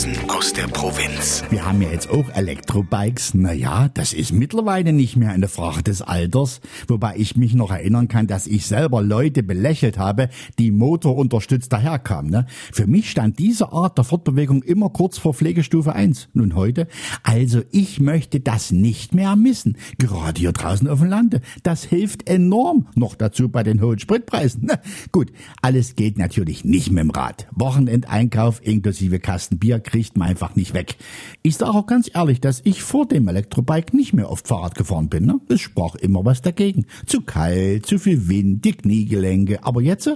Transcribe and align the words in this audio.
Notizen 0.00 0.30
aus 0.30 0.52
der 0.52 0.66
Provinz. 0.68 1.44
Wir 1.50 1.66
haben 1.66 1.82
ja 1.82 1.90
jetzt 1.90 2.08
auch 2.08 2.30
Elektrobikes. 2.30 3.34
Naja, 3.34 3.88
das 3.92 4.12
ist 4.12 4.32
mittlerweile 4.32 4.92
nicht 4.92 5.16
mehr 5.16 5.30
eine 5.30 5.48
Frage 5.48 5.82
des 5.82 6.00
Alters. 6.00 6.60
Wobei 6.88 7.16
ich 7.16 7.36
mich 7.36 7.54
noch 7.54 7.70
erinnern 7.70 8.08
kann, 8.08 8.26
dass 8.26 8.46
ich 8.46 8.66
selber 8.66 9.02
Leute 9.02 9.42
belächelt 9.42 9.98
habe, 9.98 10.30
die 10.58 10.70
motorunterstützt 10.70 11.72
daherkamen. 11.72 12.30
Ne? 12.30 12.46
Für 12.72 12.86
mich 12.86 13.10
stand 13.10 13.38
diese 13.38 13.72
Art 13.72 13.98
der 13.98 14.04
Fortbewegung 14.04 14.62
immer 14.62 14.90
kurz 14.90 15.18
vor 15.18 15.34
Pflegestufe 15.34 15.92
1. 15.92 16.28
Nun 16.32 16.54
heute? 16.54 16.86
Also 17.22 17.62
ich 17.70 18.00
möchte 18.00 18.40
das 18.40 18.70
nicht 18.70 19.14
mehr 19.14 19.36
missen. 19.36 19.76
Gerade 19.98 20.40
hier 20.40 20.52
draußen 20.52 20.88
auf 20.88 21.00
dem 21.00 21.08
Lande. 21.08 21.40
Das 21.62 21.84
hilft 21.84 22.28
enorm. 22.28 22.86
Noch 22.94 23.16
dazu 23.16 23.48
bei 23.48 23.62
den 23.62 23.82
hohen 23.82 23.98
Spritpreisen. 23.98 24.62
Na, 24.64 24.78
gut, 25.12 25.32
alles 25.60 25.94
geht 25.96 26.16
natürlich 26.16 26.64
nicht 26.64 26.90
mit 26.90 27.02
dem 27.02 27.10
Rad. 27.10 27.48
Wochenendeinkauf 27.52 28.64
inklusive 28.64 29.18
Kasten 29.18 29.58
Bier 29.58 29.78
kriegt 29.90 30.16
man 30.16 30.28
einfach 30.28 30.54
nicht 30.56 30.72
weg. 30.72 30.96
Ich 31.42 31.56
sage 31.56 31.72
auch 31.72 31.86
ganz 31.86 32.10
ehrlich, 32.14 32.40
dass 32.40 32.60
ich 32.64 32.82
vor 32.82 33.06
dem 33.06 33.28
Elektrobike 33.28 33.96
nicht 33.96 34.12
mehr 34.12 34.30
oft 34.30 34.46
Fahrrad 34.46 34.74
gefahren 34.76 35.08
bin. 35.08 35.26
Ne? 35.26 35.40
Es 35.48 35.60
sprach 35.60 35.96
immer 35.96 36.24
was 36.24 36.42
dagegen. 36.42 36.86
Zu 37.06 37.22
kalt, 37.22 37.86
zu 37.86 37.98
viel 37.98 38.28
Wind, 38.28 38.64
die 38.64 38.72
Kniegelenke. 38.72 39.64
Aber 39.64 39.82
jetzt, 39.82 40.10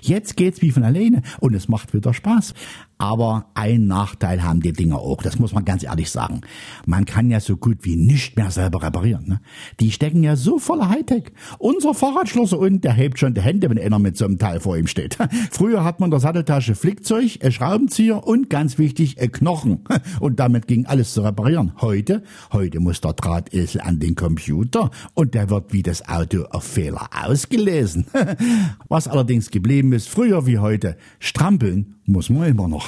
jetzt 0.00 0.36
geht's 0.36 0.62
wie 0.62 0.70
von 0.70 0.82
alleine 0.82 1.22
und 1.40 1.54
es 1.54 1.68
macht 1.68 1.92
wieder 1.92 2.14
Spaß. 2.14 2.54
Aber 2.98 3.46
ein 3.54 3.86
Nachteil 3.86 4.42
haben 4.42 4.60
die 4.60 4.72
Dinger 4.72 4.98
auch, 4.98 5.22
das 5.22 5.38
muss 5.38 5.52
man 5.52 5.64
ganz 5.64 5.84
ehrlich 5.84 6.10
sagen. 6.10 6.40
Man 6.84 7.04
kann 7.04 7.30
ja 7.30 7.38
so 7.38 7.56
gut 7.56 7.78
wie 7.82 7.94
nicht 7.94 8.36
mehr 8.36 8.50
selber 8.50 8.82
reparieren. 8.82 9.28
Ne? 9.28 9.40
Die 9.78 9.92
stecken 9.92 10.24
ja 10.24 10.34
so 10.34 10.58
voller 10.58 10.88
Hightech. 10.88 11.32
Unser 11.58 11.94
Fahrradschlosser 11.94 12.58
unten, 12.58 12.80
der 12.80 12.94
hebt 12.94 13.20
schon 13.20 13.34
die 13.34 13.40
Hände, 13.40 13.70
wenn 13.70 13.78
einer 13.78 14.00
mit 14.00 14.16
so 14.16 14.24
einem 14.24 14.38
Teil 14.38 14.58
vor 14.58 14.76
ihm 14.76 14.88
steht. 14.88 15.16
Früher 15.52 15.84
hat 15.84 16.00
man 16.00 16.08
in 16.08 16.10
der 16.10 16.20
Satteltasche 16.20 16.74
Flickzeug, 16.74 17.38
ein 17.42 17.52
Schraubenzieher 17.52 18.26
und 18.26 18.50
ganz 18.50 18.78
wichtig, 18.78 19.20
ein 19.20 19.30
Knochen. 19.30 19.84
Und 20.20 20.40
damit 20.40 20.66
ging 20.66 20.86
alles 20.86 21.12
zu 21.12 21.22
reparieren. 21.22 21.72
Heute, 21.80 22.22
heute 22.52 22.80
muss 22.80 23.00
der 23.00 23.12
Drahtesel 23.12 23.80
an 23.80 24.00
den 24.00 24.14
Computer 24.14 24.90
und 25.14 25.34
der 25.34 25.50
wird 25.50 25.72
wie 25.72 25.82
das 25.82 26.08
Auto 26.08 26.44
auf 26.50 26.64
Fehler 26.64 27.08
ausgelesen. 27.24 28.06
Was 28.88 29.08
allerdings 29.08 29.50
geblieben 29.50 29.92
ist, 29.92 30.08
früher 30.08 30.46
wie 30.46 30.58
heute, 30.58 30.96
strampeln 31.18 31.98
muss 32.08 32.30
man 32.30 32.48
immer 32.48 32.68
noch. 32.68 32.87